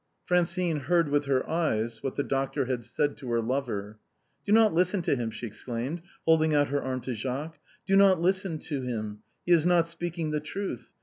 Francine 0.25 0.79
heard 0.79 1.09
with 1.09 1.25
her 1.25 1.47
eyes 1.47 2.01
what 2.01 2.15
the 2.15 2.23
doctor 2.23 2.65
had 2.65 2.83
said 2.83 3.15
to 3.17 3.29
her 3.29 3.39
lover." 3.39 3.99
Do 4.47 4.51
not 4.51 4.73
listen 4.73 5.03
to 5.03 5.15
him," 5.15 5.29
she 5.29 5.45
exclaimed, 5.45 6.01
holding 6.25 6.55
out 6.55 6.69
her 6.69 6.81
arm 6.81 7.01
to 7.01 7.13
Jacques;" 7.13 7.59
do 7.85 7.95
not 7.95 8.19
listen 8.19 8.57
to 8.61 8.81
him; 8.81 9.19
he 9.45 9.51
is 9.51 9.63
not 9.63 9.87
speaking 9.87 10.31
the 10.31 10.39
truth. 10.39 10.87